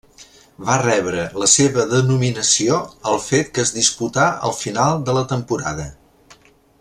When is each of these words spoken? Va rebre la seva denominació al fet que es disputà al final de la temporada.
Va 0.69 0.77
rebre 0.81 1.25
la 1.41 1.49
seva 1.51 1.85
denominació 1.91 2.79
al 3.11 3.21
fet 3.27 3.53
que 3.57 3.63
es 3.67 3.75
disputà 3.79 4.27
al 4.49 4.59
final 4.63 5.05
de 5.11 5.19
la 5.21 5.27
temporada. 5.37 5.87